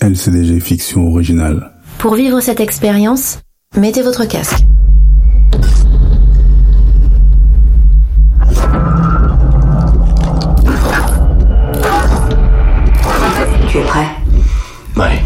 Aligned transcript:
LCDG 0.00 0.60
Fiction 0.60 1.08
Originale. 1.08 1.72
Pour 1.98 2.14
vivre 2.14 2.40
cette 2.40 2.60
expérience, 2.60 3.40
mettez 3.76 4.02
votre 4.02 4.24
casque. 4.24 4.64
Tu 13.70 13.78
es 13.78 13.82
prêt? 13.82 14.06
Ouais. 14.96 15.22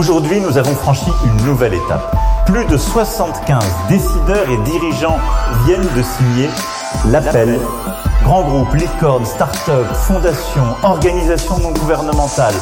Aujourd'hui, 0.00 0.40
nous 0.40 0.56
avons 0.56 0.74
franchi 0.74 1.10
une 1.26 1.44
nouvelle 1.44 1.74
étape. 1.74 2.16
Plus 2.46 2.64
de 2.64 2.78
75 2.78 3.62
décideurs 3.90 4.48
et 4.48 4.56
dirigeants 4.64 5.18
viennent 5.66 5.86
de 5.94 6.02
signer 6.02 6.48
l'appel. 7.10 7.60
Grands 8.24 8.40
groupes, 8.40 8.72
licornes, 8.72 9.26
start-up, 9.26 9.86
fondations, 9.92 10.74
organisations 10.84 11.58
non 11.58 11.72
gouvernementales, 11.72 12.54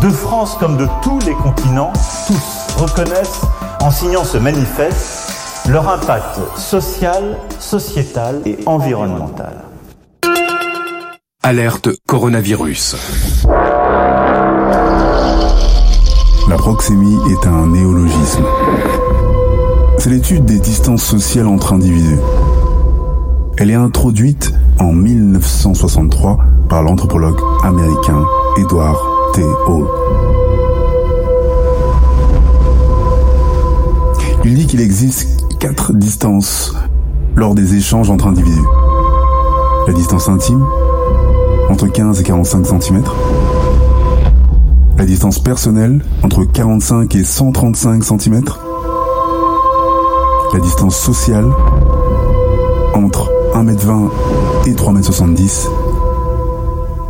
de 0.00 0.08
France 0.10 0.56
comme 0.60 0.76
de 0.76 0.86
tous 1.02 1.18
les 1.26 1.34
continents, 1.34 1.92
tous 2.28 2.80
reconnaissent, 2.80 3.42
en 3.80 3.90
signant 3.90 4.22
ce 4.22 4.38
manifeste, 4.38 5.66
leur 5.68 5.88
impact 5.88 6.38
social, 6.56 7.36
sociétal 7.58 8.42
et 8.46 8.58
environnemental. 8.64 9.54
Alerte 11.42 11.88
coronavirus. 12.06 12.94
La 16.48 16.56
proxémie 16.56 17.18
est 17.28 17.46
un 17.46 17.66
néologisme. 17.66 18.44
C'est 19.98 20.10
l'étude 20.10 20.44
des 20.44 20.60
distances 20.60 21.02
sociales 21.02 21.48
entre 21.48 21.72
individus. 21.72 22.18
Elle 23.56 23.72
est 23.72 23.74
introduite 23.74 24.52
en 24.78 24.92
1963 24.92 26.38
par 26.68 26.84
l'anthropologue 26.84 27.40
américain 27.64 28.24
Edward 28.58 28.96
T. 29.34 29.42
Hall. 29.66 29.86
Il 34.44 34.54
dit 34.54 34.66
qu'il 34.66 34.80
existe 34.80 35.58
quatre 35.58 35.92
distances 35.94 36.76
lors 37.34 37.56
des 37.56 37.74
échanges 37.74 38.08
entre 38.08 38.28
individus. 38.28 38.66
La 39.88 39.92
distance 39.92 40.28
intime, 40.28 40.64
entre 41.70 41.88
15 41.88 42.20
et 42.20 42.22
45 42.22 42.66
cm. 42.80 43.02
La 44.98 45.04
distance 45.04 45.38
personnelle, 45.38 46.02
entre 46.22 46.44
45 46.44 47.14
et 47.16 47.22
135 47.22 48.02
cm. 48.02 48.44
La 50.54 50.60
distance 50.60 50.96
sociale, 50.96 51.44
entre 52.94 53.30
1m20 53.54 54.08
et 54.66 54.72
3m70. 54.72 55.68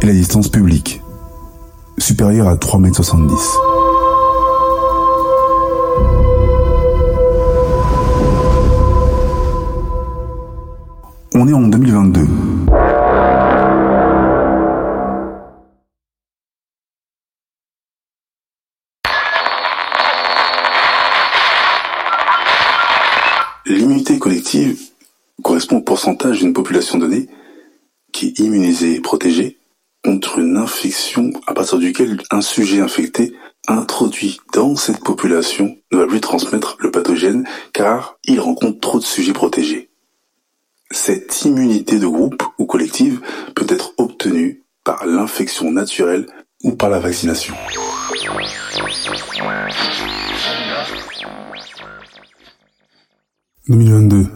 Et 0.02 0.06
la 0.06 0.12
distance 0.12 0.48
publique, 0.48 1.00
supérieure 1.98 2.48
à 2.48 2.56
3m70. 2.56 3.30
On 11.36 11.46
est 11.46 11.52
en 11.52 11.68
2022. 11.68 11.85
L'immunité 23.68 24.20
collective 24.20 24.80
correspond 25.42 25.78
au 25.78 25.82
pourcentage 25.82 26.38
d'une 26.38 26.52
population 26.52 26.98
donnée 26.98 27.28
qui 28.12 28.28
est 28.28 28.38
immunisée 28.38 28.94
et 28.94 29.00
protégée 29.00 29.58
contre 30.04 30.38
une 30.38 30.56
infection 30.56 31.32
à 31.48 31.52
partir 31.52 31.78
duquel 31.78 32.22
un 32.30 32.42
sujet 32.42 32.80
infecté 32.80 33.34
introduit 33.66 34.38
dans 34.52 34.76
cette 34.76 35.02
population 35.02 35.76
ne 35.90 35.98
va 35.98 36.06
plus 36.06 36.20
transmettre 36.20 36.76
le 36.78 36.92
pathogène 36.92 37.44
car 37.72 38.16
il 38.22 38.38
rencontre 38.38 38.78
trop 38.78 39.00
de 39.00 39.04
sujets 39.04 39.32
protégés. 39.32 39.90
Cette 40.92 41.44
immunité 41.44 41.98
de 41.98 42.06
groupe 42.06 42.44
ou 42.58 42.66
collective 42.66 43.20
peut 43.56 43.66
être 43.68 43.94
obtenue 43.98 44.62
par 44.84 45.04
l'infection 45.06 45.72
naturelle 45.72 46.28
ou 46.62 46.76
par 46.76 46.88
la 46.88 47.00
vaccination. 47.00 47.56
«2022. 53.68 54.28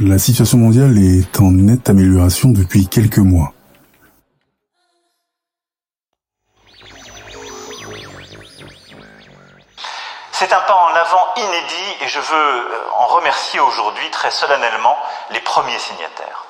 La 0.00 0.18
situation 0.18 0.58
mondiale 0.58 0.98
est 0.98 1.40
en 1.40 1.52
nette 1.52 1.88
amélioration 1.88 2.50
depuis 2.50 2.86
quelques 2.86 3.16
mois. 3.16 3.54
C'est 10.32 10.52
un 10.52 10.60
pas 10.60 10.74
en 10.74 10.94
avant 10.94 11.32
inédit 11.36 11.74
et 12.02 12.08
je 12.08 12.18
veux 12.18 12.34
euh, 12.34 12.90
en 12.98 13.06
remercier 13.06 13.60
aujourd'hui 13.60 14.10
très 14.10 14.30
solennellement 14.30 14.98
les 15.30 15.40
premiers 15.40 15.78
signataires. 15.78 16.43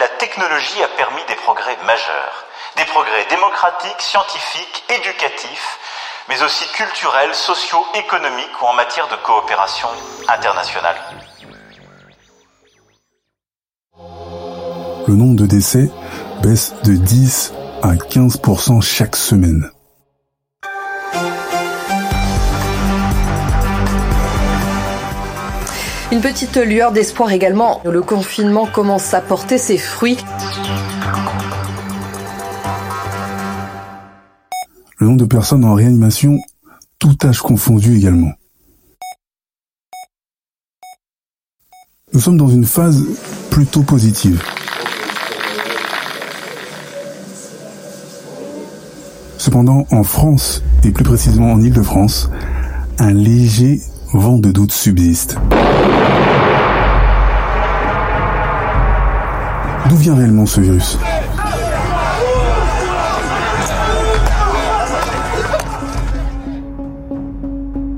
La 0.00 0.08
technologie 0.08 0.82
a 0.82 0.88
permis 0.96 1.20
des 1.28 1.34
progrès 1.34 1.76
majeurs, 1.84 2.46
des 2.78 2.86
progrès 2.86 3.26
démocratiques, 3.28 4.00
scientifiques, 4.00 4.82
éducatifs, 4.88 5.78
mais 6.26 6.42
aussi 6.42 6.64
culturels, 6.72 7.34
sociaux, 7.34 7.84
économiques 7.94 8.62
ou 8.62 8.64
en 8.64 8.72
matière 8.72 9.08
de 9.08 9.16
coopération 9.16 9.88
internationale. 10.26 10.96
Le 15.06 15.14
nombre 15.14 15.36
de 15.36 15.44
décès 15.44 15.90
baisse 16.42 16.72
de 16.82 16.94
10 16.94 17.52
à 17.82 17.92
15% 17.92 18.80
chaque 18.80 19.16
semaine. 19.16 19.70
Une 26.12 26.20
petite 26.20 26.56
lueur 26.56 26.90
d'espoir 26.90 27.30
également. 27.30 27.80
Le 27.84 28.02
confinement 28.02 28.66
commence 28.66 29.14
à 29.14 29.20
porter 29.20 29.58
ses 29.58 29.78
fruits. 29.78 30.18
Le 34.98 35.06
nombre 35.06 35.18
de 35.18 35.24
personnes 35.24 35.64
en 35.64 35.74
réanimation, 35.74 36.36
tout 36.98 37.16
âge 37.24 37.38
confondu 37.38 37.96
également. 37.96 38.32
Nous 42.12 42.18
sommes 42.18 42.38
dans 42.38 42.48
une 42.48 42.66
phase 42.66 43.06
plutôt 43.50 43.82
positive. 43.82 44.42
Cependant, 49.38 49.86
en 49.92 50.02
France, 50.02 50.64
et 50.82 50.90
plus 50.90 51.04
précisément 51.04 51.52
en 51.52 51.62
Île-de-France, 51.62 52.30
un 52.98 53.12
léger 53.12 53.80
vent 54.12 54.38
de 54.38 54.50
doute 54.50 54.72
subsiste. 54.72 55.36
D'où 59.88 59.96
vient 59.96 60.14
réellement 60.14 60.46
ce 60.46 60.60
virus? 60.60 60.98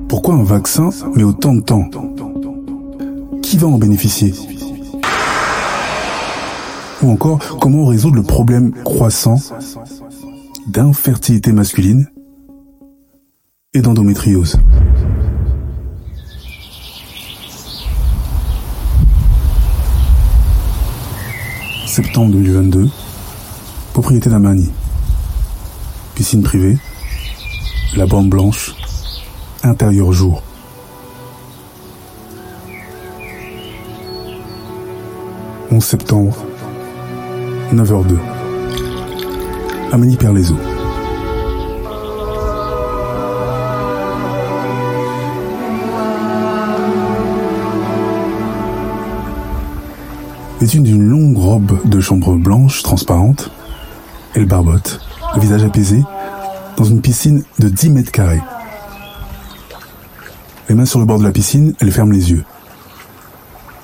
Pourquoi 0.08 0.34
un 0.34 0.44
vaccin 0.44 0.90
met 1.14 1.22
autant 1.22 1.54
de 1.54 1.60
temps? 1.60 1.84
Qui 3.42 3.56
va 3.56 3.68
en 3.68 3.78
bénéficier? 3.78 4.34
Ou 7.02 7.10
encore, 7.10 7.40
comment 7.60 7.86
résoudre 7.86 8.16
le 8.16 8.22
problème 8.22 8.72
croissant 8.84 9.36
d'infertilité 10.68 11.52
masculine 11.52 12.08
et 13.74 13.80
d'endométriose? 13.80 14.58
Septembre 21.92 22.32
2022, 22.32 22.88
propriété 23.92 24.30
d'Amani. 24.30 24.70
Piscine 26.14 26.42
privée, 26.42 26.78
la 27.94 28.06
bande 28.06 28.30
blanche, 28.30 28.74
intérieur 29.62 30.10
jour. 30.10 30.42
«11 35.70 35.84
septembre, 35.84 36.34
9h02. 37.74 38.16
Amani 39.92 40.16
perd 40.16 40.34
les 40.34 40.50
eaux. 40.50 40.71
Vêtue 50.62 50.78
d'une 50.78 51.02
longue 51.02 51.36
robe 51.36 51.80
de 51.84 51.98
chambre 51.98 52.36
blanche 52.36 52.84
transparente, 52.84 53.50
elle 54.36 54.46
barbote, 54.46 55.00
le 55.34 55.40
visage 55.40 55.64
apaisé, 55.64 56.04
dans 56.76 56.84
une 56.84 57.00
piscine 57.00 57.42
de 57.58 57.68
10 57.68 57.90
mètres 57.90 58.12
carrés. 58.12 58.40
Les 60.68 60.76
mains 60.76 60.84
sur 60.84 61.00
le 61.00 61.04
bord 61.04 61.18
de 61.18 61.24
la 61.24 61.32
piscine, 61.32 61.74
elle 61.80 61.90
ferme 61.90 62.12
les 62.12 62.30
yeux. 62.30 62.44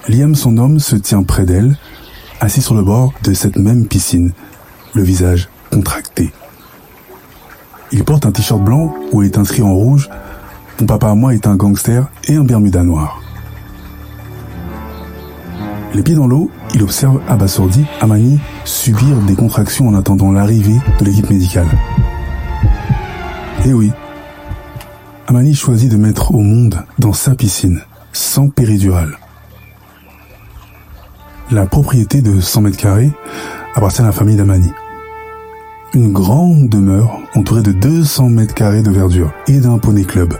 Liam, 0.07 0.37
son 0.37 0.57
homme, 0.57 0.79
se 0.79 0.95
tient 0.95 1.25
près 1.25 1.47
d'elle, 1.47 1.77
assis 2.39 2.63
sur 2.63 2.77
le 2.77 2.85
bord 2.85 3.13
de 3.25 3.33
cette 3.33 3.57
même 3.57 3.89
piscine, 3.89 4.33
le 4.95 5.03
visage 5.03 5.49
contracté. 5.73 6.33
Il 7.91 8.05
porte 8.05 8.25
un 8.25 8.31
t-shirt 8.31 8.63
blanc 8.63 8.95
où 9.11 9.25
est 9.25 9.37
inscrit 9.37 9.63
en 9.63 9.75
rouge 9.75 10.09
Mon 10.79 10.87
papa 10.87 11.11
à 11.11 11.17
moi 11.17 11.35
est 11.35 11.49
un 11.49 11.57
gangster 11.57 12.07
et 12.29 12.37
un 12.37 12.45
bermuda 12.45 12.85
noir. 12.85 13.21
Les 15.95 16.03
pieds 16.03 16.15
dans 16.15 16.27
l'eau, 16.27 16.51
il 16.75 16.83
observe 16.83 17.21
abasourdi 17.29 17.85
Amani 18.01 18.39
subir 18.65 19.17
des 19.23 19.35
contractions 19.35 19.89
en 19.89 19.95
attendant 19.95 20.31
l'arrivée 20.33 20.79
de 21.01 21.05
l'équipe 21.05 21.31
médicale. 21.31 21.69
Et 23.65 23.73
oui, 23.73 23.91
Amani 25.27 25.55
choisit 25.55 25.91
de 25.91 25.97
mettre 25.97 26.35
au 26.35 26.41
monde 26.41 26.85
dans 26.99 27.13
sa 27.13 27.35
piscine, 27.35 27.81
sans 28.13 28.49
péridurale. 28.49 29.19
La 31.51 31.67
propriété 31.67 32.21
de 32.21 32.41
100 32.41 32.61
mètres 32.61 32.77
carrés 32.77 33.11
appartient 33.75 34.03
à 34.03 34.07
la 34.07 34.13
famille 34.13 34.37
d'Amani. 34.37 34.71
Une 35.95 36.13
grande 36.13 36.69
demeure 36.69 37.19
entourée 37.35 37.63
de 37.63 37.73
200 37.73 38.29
mètres 38.29 38.55
carrés 38.55 38.83
de 38.83 38.91
verdure 38.91 39.33
et 39.47 39.59
d'un 39.59 39.79
poney 39.79 40.05
club. 40.05 40.35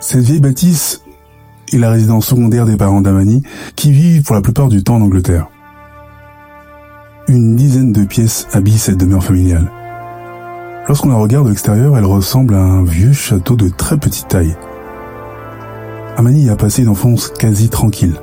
Cette 0.00 0.20
vieille 0.20 0.40
bâtisse 0.40 1.03
est 1.72 1.78
la 1.78 1.90
résidence 1.90 2.26
secondaire 2.26 2.66
des 2.66 2.76
parents 2.76 3.00
d'Amani 3.00 3.42
qui 3.76 3.92
vivent 3.92 4.22
pour 4.22 4.34
la 4.34 4.42
plupart 4.42 4.68
du 4.68 4.82
temps 4.82 4.96
en 4.96 5.02
Angleterre. 5.02 5.48
Une 7.28 7.56
dizaine 7.56 7.92
de 7.92 8.04
pièces 8.04 8.46
habillent 8.52 8.78
cette 8.78 8.98
demeure 8.98 9.24
familiale. 9.24 9.70
Lorsqu'on 10.86 11.08
la 11.08 11.14
regarde 11.14 11.46
de 11.46 11.50
l'extérieur, 11.50 11.96
elle 11.96 12.04
ressemble 12.04 12.54
à 12.54 12.60
un 12.60 12.84
vieux 12.84 13.14
château 13.14 13.56
de 13.56 13.68
très 13.70 13.96
petite 13.96 14.28
taille. 14.28 14.54
Amani 16.16 16.50
a 16.50 16.56
passé 16.56 16.82
une 16.82 16.90
enfance 16.90 17.28
quasi 17.28 17.70
tranquille. 17.70 18.14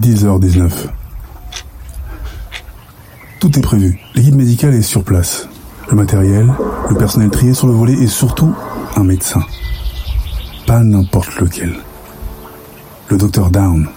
10h19. 0.00 0.70
Tout 3.40 3.58
est 3.58 3.62
prévu. 3.62 3.98
L'équipe 4.14 4.34
médicale 4.34 4.74
est 4.74 4.82
sur 4.82 5.02
place. 5.02 5.48
Le 5.90 5.96
matériel, 5.96 6.52
le 6.88 6.96
personnel 6.96 7.30
trié 7.30 7.54
sur 7.54 7.66
le 7.66 7.72
volet 7.72 7.94
et 7.94 8.06
surtout 8.06 8.54
un 8.96 9.04
médecin. 9.04 9.42
Pas 10.72 10.82
n'importe 10.82 11.38
lequel. 11.38 11.74
Le 13.08 13.18
docteur 13.18 13.50
Down. 13.50 13.90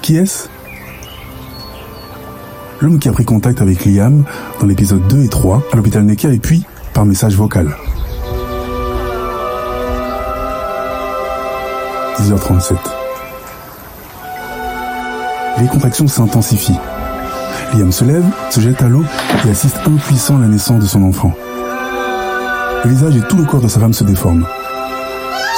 Qui 0.00 0.16
est-ce? 0.16 0.48
L'homme 2.80 2.98
qui 2.98 3.10
a 3.10 3.12
pris 3.12 3.26
contact 3.26 3.60
avec 3.60 3.84
Liam 3.84 4.24
dans 4.58 4.66
l'épisode 4.66 5.06
2 5.08 5.24
et 5.24 5.28
3 5.28 5.62
à 5.70 5.76
l'hôpital 5.76 6.02
Necker 6.04 6.32
et 6.32 6.38
puis 6.38 6.64
par 6.94 7.04
message 7.04 7.36
vocal. 7.36 7.76
10h37. 12.18 12.76
Les 15.58 15.66
contractions 15.66 16.08
s'intensifient. 16.08 16.80
Liam 17.74 17.92
se 17.92 18.06
lève, 18.06 18.24
se 18.48 18.62
jette 18.62 18.80
à 18.80 18.88
l'eau 18.88 19.04
et 19.44 19.50
assiste 19.50 19.76
impuissant 19.84 20.38
à 20.38 20.40
la 20.40 20.48
naissance 20.48 20.82
de 20.82 20.88
son 20.88 21.02
enfant. 21.02 21.34
Le 22.84 22.88
visage 22.88 23.18
et 23.18 23.22
tout 23.28 23.36
le 23.36 23.44
corps 23.44 23.60
de 23.60 23.68
sa 23.68 23.80
femme 23.80 23.92
se 23.92 24.04
déforment. 24.04 24.46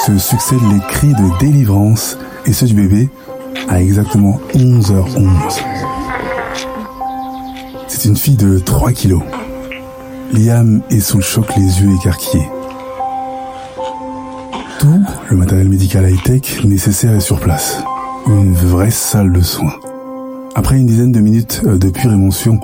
Se 0.05 0.19
succèdent 0.19 0.59
les 0.71 0.79
cris 0.87 1.13
de 1.15 1.39
délivrance 1.39 2.19
et 2.45 2.53
ceux 2.53 2.67
du 2.67 2.75
bébé 2.75 3.09
à 3.67 3.81
exactement 3.81 4.39
11h11. 4.53 5.25
C'est 7.87 8.05
une 8.05 8.15
fille 8.15 8.35
de 8.35 8.59
3 8.59 8.91
kilos. 8.91 9.23
Liam 10.31 10.83
est 10.91 10.99
sous 10.99 11.17
le 11.17 11.23
choc, 11.23 11.47
les 11.57 11.81
yeux 11.81 11.89
écarquillés. 11.99 12.47
Tout 14.77 15.01
le 15.31 15.37
matériel 15.37 15.69
médical 15.69 16.07
high-tech 16.07 16.63
nécessaire 16.65 17.15
est 17.15 17.19
sur 17.19 17.39
place. 17.39 17.81
Une 18.27 18.53
vraie 18.53 18.91
salle 18.91 19.31
de 19.31 19.41
soins. 19.41 19.73
Après 20.53 20.77
une 20.77 20.85
dizaine 20.85 21.13
de 21.13 21.19
minutes 21.19 21.63
euh, 21.65 21.79
de 21.79 21.89
pure 21.89 22.13
émotion, 22.13 22.59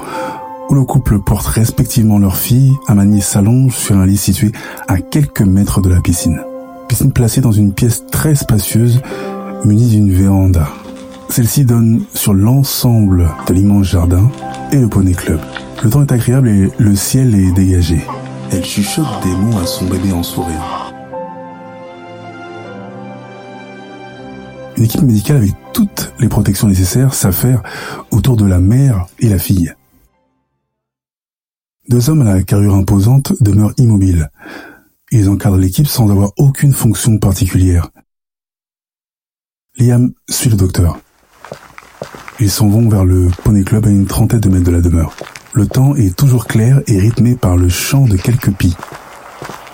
où 0.70 0.76
le 0.76 0.84
couple 0.84 1.18
porte 1.20 1.48
respectivement 1.48 2.20
leur 2.20 2.38
fille, 2.38 2.74
Amani 2.88 3.20
s'allonge 3.20 3.76
sur 3.76 3.98
un 3.98 4.06
lit 4.06 4.18
situé 4.18 4.52
à 4.88 5.00
quelques 5.00 5.42
mètres 5.42 5.82
de 5.82 5.90
la 5.90 6.02
piscine. 6.02 6.44
Piscine 6.92 7.14
placée 7.14 7.40
dans 7.40 7.54
une 7.54 7.72
pièce 7.72 8.04
très 8.12 8.36
spacieuse, 8.36 9.02
munie 9.64 9.88
d'une 9.88 10.12
véranda. 10.12 10.68
Celle-ci 11.30 11.64
donne 11.64 12.04
sur 12.14 12.34
l'ensemble 12.34 13.30
de 13.48 13.54
l'immense 13.54 13.86
jardin 13.86 14.30
et 14.74 14.76
le 14.76 14.90
poney 14.90 15.14
club. 15.14 15.40
Le 15.86 15.90
temps 15.90 16.02
est 16.02 16.12
agréable 16.12 16.50
et 16.50 16.70
le 16.78 16.96
ciel 16.98 17.34
est 17.34 17.54
dégagé. 17.54 18.02
Elle 18.52 18.66
chuchote 18.66 19.06
des 19.24 19.34
mots 19.34 19.58
à 19.58 19.66
son 19.66 19.86
bébé 19.86 20.12
en 20.12 20.22
souriant. 20.22 20.60
Une 24.76 24.84
équipe 24.84 25.04
médicale 25.04 25.38
avec 25.38 25.54
toutes 25.72 26.12
les 26.20 26.28
protections 26.28 26.68
nécessaires 26.68 27.14
s'affaire 27.14 27.64
autour 28.12 28.36
de 28.36 28.46
la 28.46 28.60
mère 28.60 29.06
et 29.20 29.30
la 29.30 29.38
fille. 29.38 29.74
Deux 31.88 32.10
hommes 32.10 32.24
à 32.24 32.34
la 32.34 32.44
carrure 32.44 32.76
imposante 32.76 33.32
demeurent 33.40 33.74
immobiles. 33.78 34.30
Ils 35.12 35.30
encadrent 35.30 35.58
l'équipe 35.58 35.88
sans 35.88 36.10
avoir 36.10 36.31
aucune 36.38 36.74
fonction 36.74 37.18
particulière. 37.18 37.90
Liam 39.78 40.13
suit 40.30 40.50
le 40.50 40.56
docteur. 40.56 41.00
Ils 42.40 42.50
s'en 42.50 42.69
vont 42.69 42.88
vers 42.88 43.04
le 43.04 43.30
Poney 43.44 43.63
Club 43.63 43.86
à 43.86 43.90
une 43.90 44.06
trentaine 44.06 44.40
de 44.40 44.50
mètres 44.50 44.66
de 44.66 44.72
la 44.72 44.81
demeure. 44.81 45.13
Le 45.54 45.68
temps 45.68 45.96
est 45.96 46.16
toujours 46.16 46.48
clair 46.48 46.81
et 46.88 46.98
rythmé 46.98 47.36
par 47.36 47.58
le 47.58 47.68
chant 47.68 48.06
de 48.06 48.16
quelques 48.16 48.52
pies. 48.52 48.75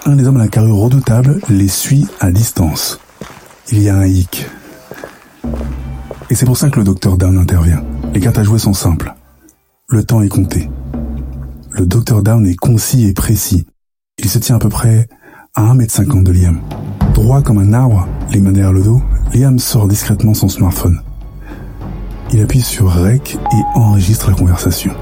Un 0.05 0.15
des 0.15 0.25
hommes 0.25 0.37
à 0.37 0.43
la 0.43 0.47
carrure 0.47 0.77
redoutable 0.77 1.39
les 1.49 1.67
suit 1.67 2.07
à 2.19 2.31
distance. 2.31 2.99
Il 3.71 3.81
y 3.83 3.89
a 3.89 3.95
un 3.95 4.05
hic. 4.07 4.47
Et 6.29 6.35
c'est 6.35 6.45
pour 6.45 6.57
ça 6.57 6.69
que 6.69 6.79
le 6.79 6.83
docteur 6.83 7.15
Down 7.15 7.37
intervient. 7.37 7.83
Les 8.13 8.19
cartes 8.19 8.39
à 8.39 8.43
jouer 8.43 8.59
sont 8.59 8.73
simples. 8.73 9.13
Le 9.87 10.03
temps 10.03 10.21
est 10.21 10.29
compté. 10.29 10.67
Le 11.71 11.85
docteur 11.85 12.23
Down 12.23 12.45
est 12.47 12.55
concis 12.55 13.07
et 13.07 13.13
précis. 13.13 13.67
Il 14.17 14.29
se 14.29 14.39
tient 14.39 14.55
à 14.55 14.59
peu 14.59 14.69
près 14.69 15.07
à 15.57 15.73
1m50 15.73 16.23
de 16.23 16.31
Liam. 16.31 16.59
Droit 17.15 17.41
comme 17.41 17.57
un 17.57 17.73
arbre, 17.73 18.07
les 18.31 18.39
mains 18.39 18.51
derrière 18.51 18.71
le 18.71 18.83
dos, 18.83 19.01
Liam 19.33 19.57
sort 19.57 19.87
discrètement 19.87 20.35
son 20.35 20.49
smartphone. 20.49 21.01
Il 22.31 22.41
appuie 22.41 22.61
sur 22.61 22.91
REC 22.91 23.35
et 23.35 23.79
enregistre 23.79 24.29
la 24.29 24.35
conversation. 24.35 24.93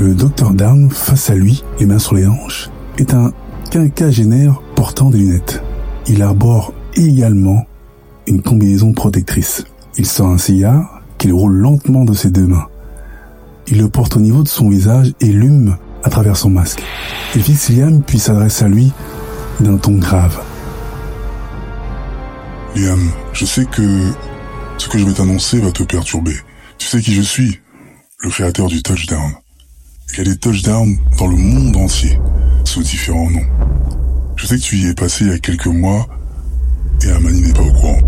Le 0.00 0.14
docteur 0.14 0.52
Down, 0.52 0.90
face 0.90 1.30
à 1.30 1.36
lui, 1.36 1.62
les 1.78 1.86
mains 1.86 2.00
sur 2.00 2.16
les 2.16 2.26
hanches, 2.26 2.70
est 2.98 3.14
un 3.14 3.30
quinquagénaire 3.70 4.60
portant 4.74 5.10
des 5.10 5.18
lunettes. 5.18 5.62
Il 6.08 6.22
arbore 6.22 6.72
également 6.96 7.64
une 8.26 8.42
combinaison 8.42 8.92
protectrice. 8.92 9.64
Il 9.96 10.06
sort 10.06 10.28
un 10.28 10.38
cigare 10.38 11.02
qu'il 11.18 11.32
roule 11.32 11.54
lentement 11.54 12.04
de 12.04 12.14
ses 12.14 12.30
deux 12.30 12.46
mains. 12.46 12.66
Il 13.68 13.78
le 13.78 13.88
porte 13.88 14.16
au 14.16 14.20
niveau 14.20 14.42
de 14.42 14.48
son 14.48 14.70
visage 14.70 15.12
et 15.20 15.28
l'hume 15.28 15.76
à 16.02 16.10
travers 16.10 16.36
son 16.36 16.50
masque. 16.50 16.82
Il 17.36 17.42
fixe 17.42 17.68
Liam 17.68 18.02
puis 18.02 18.18
s'adresse 18.18 18.62
à 18.62 18.68
lui 18.68 18.92
d'un 19.60 19.76
ton 19.76 19.92
grave. 19.92 20.38
Liam, 22.76 23.10
je 23.32 23.44
sais 23.44 23.64
que 23.64 24.12
ce 24.78 24.88
que 24.88 24.98
je 24.98 25.04
vais 25.04 25.12
t'annoncer 25.12 25.58
va 25.60 25.72
te 25.72 25.82
perturber. 25.82 26.36
Tu 26.78 26.86
sais 26.86 27.00
qui 27.00 27.14
je 27.14 27.22
suis 27.22 27.60
Le 28.20 28.30
créateur 28.30 28.68
du 28.68 28.82
touchdown. 28.82 29.32
Il 30.12 30.18
y 30.18 30.20
a 30.20 30.24
des 30.24 30.36
touchdowns 30.36 30.96
dans 31.18 31.26
le 31.26 31.36
monde 31.36 31.76
entier, 31.76 32.18
sous 32.64 32.82
différents 32.82 33.30
noms. 33.30 33.46
Je 34.36 34.46
sais 34.46 34.56
que 34.56 34.62
tu 34.62 34.76
y 34.76 34.86
es 34.86 34.94
passé 34.94 35.24
il 35.24 35.30
y 35.30 35.34
a 35.34 35.38
quelques 35.38 35.66
mois 35.66 36.06
et 37.04 37.10
Amani 37.10 37.42
n'est 37.42 37.52
pas 37.52 37.62
au 37.62 37.72
courant. 37.72 37.98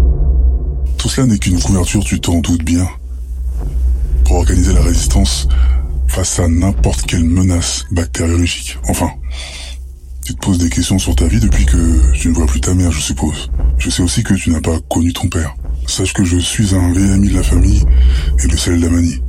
Tout 0.99 1.09
cela 1.09 1.27
n'est 1.27 1.39
qu'une 1.39 1.61
couverture, 1.61 2.05
tu 2.05 2.21
t'en 2.21 2.39
doutes 2.41 2.65
bien, 2.65 2.89
pour 4.25 4.37
organiser 4.37 4.73
la 4.73 4.83
résistance 4.83 5.49
face 6.09 6.39
à 6.39 6.49
n'importe 6.49 7.03
quelle 7.03 7.25
menace 7.25 7.85
bactériologique. 7.91 8.79
Enfin, 8.89 9.11
tu 10.31 10.37
te 10.37 10.47
poses 10.47 10.59
des 10.59 10.71
questions 10.71 10.97
sur 11.01 11.17
ta 11.17 11.27
vie 11.27 11.41
depuis 11.41 11.67
que 11.67 12.13
tu 12.13 12.29
ne 12.29 12.35
vois 12.35 12.47
plus 12.47 12.61
ta 12.61 12.73
mère, 12.73 12.93
je 12.93 13.01
suppose. 13.01 13.51
Je 13.79 13.91
sais 13.91 14.01
aussi 14.01 14.23
que 14.23 14.35
tu 14.35 14.51
n'as 14.51 14.61
pas 14.61 14.79
connu 14.89 15.13
ton 15.13 15.29
père. 15.29 15.57
Sache 15.89 16.13
que 16.13 16.23
je 16.23 16.39
suis 16.39 16.73
un 16.73 16.93
vieil 16.93 17.11
ami 17.11 17.31
de 17.31 17.35
la 17.35 17.43
famille 17.43 17.83
et 18.39 18.47
de 18.47 18.57
celle 18.57 18.81
d'Amani. 18.81 19.21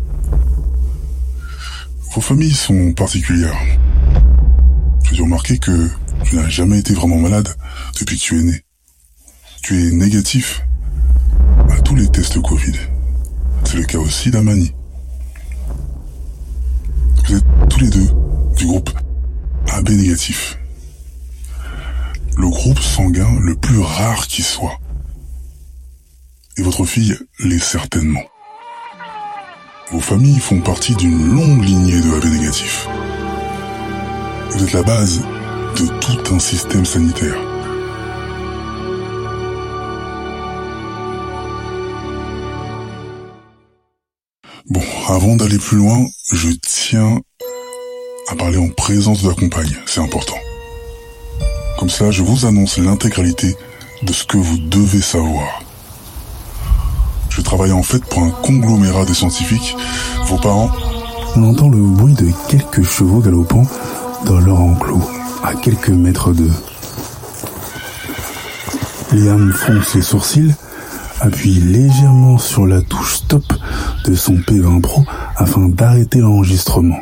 Vos 2.13 2.22
familles 2.22 2.53
sont 2.53 2.93
particulières. 2.93 3.58
J'ai 5.05 5.15
dû 5.15 5.24
remarquer 5.24 5.58
que 5.58 5.89
tu 6.24 6.36
n'as 6.36 6.48
jamais 6.50 6.77
été 6.77 6.93
vraiment 6.93 7.17
malade 7.17 7.50
depuis 8.00 8.20
que 8.20 8.22
tu 8.22 8.39
es 8.39 8.43
né. 8.43 8.62
Tu 9.63 9.88
es 9.88 9.91
négatif 9.91 10.62
à 11.72 11.81
tous 11.81 11.96
les 11.96 12.10
tests 12.10 12.39
Covid. 12.39 12.74
C'est 13.63 13.77
le 13.77 13.86
cas 13.86 13.98
aussi 13.98 14.29
d'Amani. 14.29 14.72
Vous 17.25 17.38
êtes 17.38 17.46
tous 17.72 17.79
les 17.79 17.89
deux 17.89 18.10
du 18.55 18.67
groupe 18.67 18.91
AB 19.67 19.89
négatif. 19.89 20.61
Le 22.41 22.50
groupe 22.50 22.79
sanguin 22.79 23.29
le 23.39 23.53
plus 23.55 23.77
rare 23.77 24.25
qui 24.25 24.41
soit. 24.41 24.79
Et 26.57 26.63
votre 26.63 26.86
fille 26.86 27.15
l'est 27.38 27.63
certainement. 27.63 28.24
Vos 29.91 30.00
familles 30.00 30.39
font 30.39 30.60
partie 30.60 30.95
d'une 30.95 31.36
longue 31.36 31.63
lignée 31.63 32.01
de 32.01 32.12
AB 32.15 32.25
négatifs. 32.33 32.88
Vous 34.50 34.63
êtes 34.63 34.74
la 34.74 34.81
base 34.81 35.19
de 35.19 35.86
tout 36.00 36.33
un 36.33 36.39
système 36.39 36.83
sanitaire. 36.83 37.38
Bon, 44.65 44.81
avant 45.10 45.36
d'aller 45.36 45.60
plus 45.60 45.77
loin, 45.77 46.03
je 46.33 46.50
tiens 46.67 47.19
à 48.29 48.36
parler 48.36 48.57
en 48.57 48.69
présence 48.69 49.21
de 49.21 49.29
la 49.29 49.36
compagne, 49.36 49.77
c'est 49.86 50.01
important. 50.01 50.38
Comme 51.81 51.89
ça, 51.89 52.11
je 52.11 52.21
vous 52.21 52.45
annonce 52.45 52.77
l'intégralité 52.77 53.57
de 54.03 54.13
ce 54.13 54.23
que 54.23 54.38
vous 54.38 54.59
devez 54.59 55.01
savoir. 55.01 55.63
Je 57.31 57.41
travaille 57.41 57.71
en 57.71 57.81
fait 57.81 58.05
pour 58.05 58.21
un 58.21 58.29
conglomérat 58.29 59.03
de 59.03 59.13
scientifiques. 59.13 59.75
Vos 60.27 60.38
parents... 60.38 60.69
On 61.35 61.43
entend 61.43 61.69
le 61.69 61.79
bruit 61.79 62.13
de 62.13 62.27
quelques 62.50 62.83
chevaux 62.83 63.19
galopant 63.19 63.65
dans 64.27 64.39
leur 64.39 64.59
enclos, 64.59 65.01
à 65.43 65.55
quelques 65.55 65.89
mètres 65.89 66.33
d'eux. 66.33 66.53
Liam 69.11 69.51
fronce 69.51 69.95
les 69.95 70.03
sourcils, 70.03 70.53
appuie 71.19 71.55
légèrement 71.55 72.38
sur 72.38 72.67
la 72.67 72.83
touche 72.83 73.15
stop 73.15 73.53
de 74.05 74.13
son 74.13 74.35
P20 74.35 74.81
Pro 74.81 75.03
afin 75.35 75.67
d'arrêter 75.67 76.19
l'enregistrement. 76.19 77.00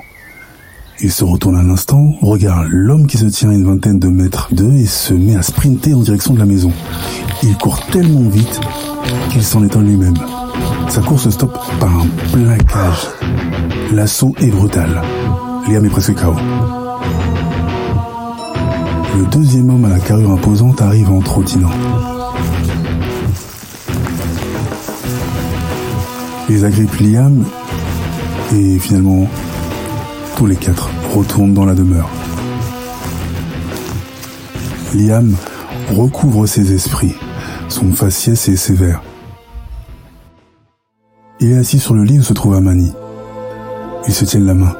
Il 1.01 1.11
se 1.11 1.23
retourne 1.23 1.55
un 1.55 1.69
instant, 1.69 2.13
regarde 2.21 2.67
l'homme 2.69 3.07
qui 3.07 3.17
se 3.17 3.25
tient 3.25 3.51
à 3.51 3.53
une 3.53 3.63
vingtaine 3.63 3.99
de 3.99 4.09
mètres 4.09 4.49
d'eux 4.51 4.73
et 4.73 4.85
se 4.85 5.13
met 5.13 5.37
à 5.37 5.41
sprinter 5.41 5.93
en 5.93 6.01
direction 6.01 6.33
de 6.33 6.39
la 6.39 6.45
maison. 6.45 6.73
Il 7.41 7.55
court 7.55 7.79
tellement 7.89 8.27
vite 8.27 8.59
qu'il 9.31 9.41
s'en 9.41 9.63
étonne 9.63 9.85
lui-même. 9.85 10.17
Sa 10.89 10.99
course 10.99 11.23
se 11.23 11.31
stoppe 11.31 11.57
par 11.79 12.01
un 12.01 12.07
plaquage. 12.33 13.07
L'assaut 13.93 14.35
est 14.39 14.51
brutal. 14.51 15.01
Liam 15.69 15.85
est 15.85 15.89
presque 15.89 16.15
KO. 16.15 16.33
Le 19.17 19.25
deuxième 19.27 19.69
homme 19.69 19.85
à 19.85 19.89
la 19.89 19.99
carrure 19.99 20.31
imposante 20.31 20.81
arrive 20.81 21.09
en 21.11 21.21
trottinant. 21.21 21.71
Ils 26.49 26.65
agrippent 26.65 26.99
Liam 26.99 27.45
et 28.53 28.79
finalement 28.79 29.29
tous 30.39 30.45
les 30.45 30.55
quatre 30.55 30.89
retournent 31.13 31.53
dans 31.53 31.65
la 31.65 31.73
demeure. 31.73 32.09
Liam 34.95 35.35
recouvre 35.91 36.45
ses 36.45 36.71
esprits. 36.71 37.13
Son 37.67 37.91
faciès 37.91 38.47
est 38.47 38.55
sévère. 38.55 39.03
Il 41.41 41.51
est 41.51 41.57
assis 41.57 41.77
sur 41.77 41.93
le 41.93 42.05
lit 42.05 42.19
où 42.19 42.23
se 42.23 42.31
trouve 42.31 42.53
Amani. 42.53 42.93
Ils 44.07 44.13
se 44.13 44.23
tiennent 44.23 44.45
la 44.45 44.53
main. 44.53 44.73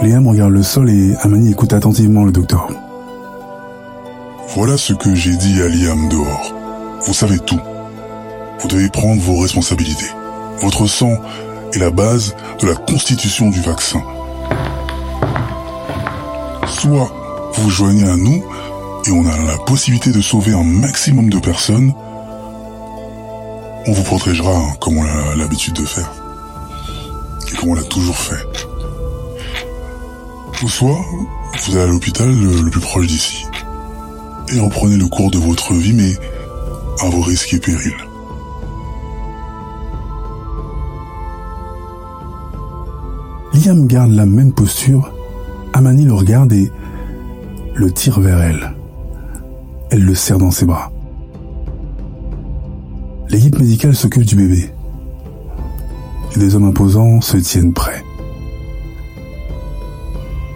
Liam 0.00 0.26
regarde 0.26 0.52
le 0.52 0.62
sol 0.62 0.88
et 0.88 1.14
Amani 1.20 1.50
écoute 1.50 1.74
attentivement 1.74 2.24
le 2.24 2.32
docteur. 2.32 2.68
Voilà 4.56 4.78
ce 4.78 4.94
que 4.94 5.14
j'ai 5.14 5.36
dit 5.36 5.60
à 5.60 5.68
Liam 5.68 6.08
dehors. 6.08 6.54
Vous 7.04 7.12
savez 7.12 7.38
tout. 7.40 7.60
Vous 8.60 8.68
devez 8.68 8.88
prendre 8.88 9.20
vos 9.20 9.36
responsabilités. 9.36 10.08
Votre 10.62 10.86
sang 10.86 11.18
est 11.74 11.78
la 11.78 11.90
base 11.90 12.34
de 12.60 12.66
la 12.66 12.74
constitution 12.74 13.50
du 13.50 13.60
vaccin. 13.60 14.02
Soit 16.66 17.10
vous 17.54 17.70
joignez 17.70 18.08
à 18.08 18.16
nous 18.16 18.44
et 19.06 19.10
on 19.10 19.26
a 19.26 19.36
la 19.42 19.58
possibilité 19.58 20.10
de 20.10 20.20
sauver 20.20 20.52
un 20.52 20.62
maximum 20.62 21.30
de 21.30 21.38
personnes, 21.38 21.92
on 23.86 23.92
vous 23.92 24.02
protégera 24.02 24.52
hein, 24.52 24.74
comme 24.80 24.98
on 24.98 25.04
a 25.04 25.36
l'habitude 25.36 25.74
de 25.74 25.84
faire. 25.84 26.10
Et 27.50 27.56
comme 27.56 27.70
on 27.70 27.74
l'a 27.74 27.82
toujours 27.82 28.18
fait. 28.18 28.44
Ou 30.62 30.68
soit 30.68 31.04
vous 31.62 31.76
allez 31.76 31.84
à 31.84 31.86
l'hôpital 31.86 32.28
le, 32.28 32.62
le 32.62 32.70
plus 32.70 32.80
proche 32.80 33.06
d'ici. 33.06 33.46
Et 34.54 34.60
reprenez 34.60 34.96
le 34.96 35.06
cours 35.06 35.30
de 35.30 35.38
votre 35.38 35.74
vie, 35.74 35.92
mais 35.92 36.14
à 37.00 37.08
vos 37.08 37.22
risques 37.22 37.54
et 37.54 37.58
périls. 37.58 37.94
Garde 43.66 44.12
la 44.12 44.26
même 44.26 44.52
posture. 44.52 45.10
Amani 45.72 46.04
le 46.04 46.12
regarde 46.12 46.52
et 46.52 46.70
le 47.74 47.90
tire 47.90 48.20
vers 48.20 48.42
elle. 48.42 48.74
Elle 49.90 50.04
le 50.04 50.14
serre 50.14 50.36
dans 50.36 50.50
ses 50.50 50.66
bras. 50.66 50.92
L'équipe 53.30 53.58
médicale 53.58 53.94
s'occupe 53.94 54.24
du 54.24 54.36
bébé. 54.36 54.70
Et 56.36 56.38
les 56.38 56.54
hommes 56.54 56.66
imposants 56.66 57.22
se 57.22 57.38
tiennent 57.38 57.72
prêts. 57.72 58.04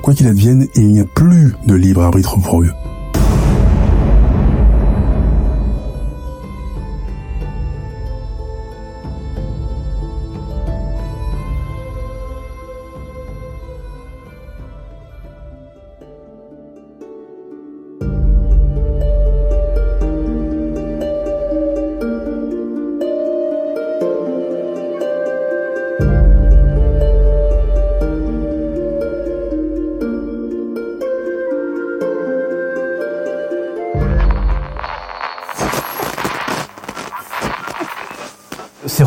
Quoi 0.03 0.13
qu'il 0.13 0.27
advienne, 0.27 0.67
il 0.75 0.89
n'y 0.89 1.01
a 1.01 1.07
plus 1.07 1.55
de 1.67 1.75
libre 1.75 2.03
arbitre 2.03 2.39
pour 2.39 2.61
eux. 2.61 2.73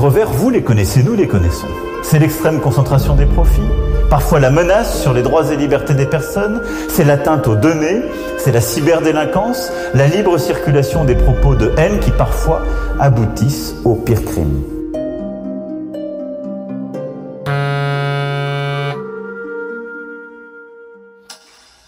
Revers, 0.01 0.31
vous 0.31 0.49
les 0.49 0.63
connaissez, 0.63 1.03
nous 1.03 1.13
les 1.13 1.27
connaissons. 1.27 1.67
C'est 2.01 2.17
l'extrême 2.17 2.59
concentration 2.59 3.15
des 3.15 3.27
profits, 3.27 3.61
parfois 4.09 4.39
la 4.39 4.49
menace 4.49 4.99
sur 4.99 5.13
les 5.13 5.21
droits 5.21 5.51
et 5.51 5.55
libertés 5.55 5.93
des 5.93 6.07
personnes, 6.07 6.63
c'est 6.89 7.03
l'atteinte 7.03 7.47
aux 7.47 7.55
données, 7.55 8.01
c'est 8.39 8.51
la 8.51 8.61
cyberdélinquance, 8.61 9.71
la 9.93 10.07
libre 10.07 10.39
circulation 10.39 11.05
des 11.05 11.13
propos 11.13 11.53
de 11.53 11.71
haine 11.77 11.99
qui 11.99 12.09
parfois 12.09 12.63
aboutissent 12.99 13.75
aux 13.85 13.93
pires 13.93 14.25
crimes. 14.25 14.63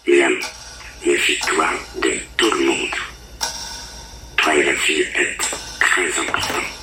Liam, 0.06 0.34
méfie-toi 1.04 1.66
de 2.00 2.10
tout 2.36 2.50
le 2.58 2.66
monde. 2.66 2.96
Toi 4.36 4.54
et 4.54 4.62
la 4.62 4.74
fille 4.74 5.00
êtes 5.00 5.50
très 5.80 6.06
importants. 6.22 6.73